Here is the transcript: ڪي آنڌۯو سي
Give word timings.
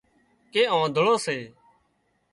ڪي 0.51 0.61
آنڌۯو 0.77 1.13
سي 1.25 1.37